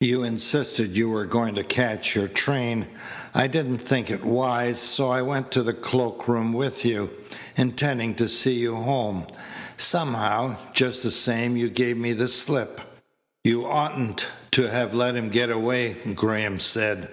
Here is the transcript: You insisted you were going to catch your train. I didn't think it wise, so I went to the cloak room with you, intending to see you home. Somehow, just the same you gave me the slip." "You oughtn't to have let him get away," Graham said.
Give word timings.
You 0.00 0.24
insisted 0.24 0.96
you 0.96 1.08
were 1.08 1.24
going 1.24 1.54
to 1.54 1.62
catch 1.62 2.16
your 2.16 2.26
train. 2.26 2.88
I 3.32 3.46
didn't 3.46 3.78
think 3.78 4.10
it 4.10 4.24
wise, 4.24 4.80
so 4.80 5.08
I 5.10 5.22
went 5.22 5.52
to 5.52 5.62
the 5.62 5.72
cloak 5.72 6.26
room 6.26 6.52
with 6.52 6.84
you, 6.84 7.10
intending 7.54 8.16
to 8.16 8.26
see 8.28 8.54
you 8.54 8.74
home. 8.74 9.28
Somehow, 9.76 10.56
just 10.72 11.04
the 11.04 11.12
same 11.12 11.56
you 11.56 11.70
gave 11.70 11.96
me 11.96 12.12
the 12.12 12.26
slip." 12.26 12.80
"You 13.44 13.66
oughtn't 13.66 14.26
to 14.50 14.68
have 14.68 14.94
let 14.94 15.14
him 15.14 15.28
get 15.28 15.48
away," 15.48 15.94
Graham 16.16 16.58
said. 16.58 17.08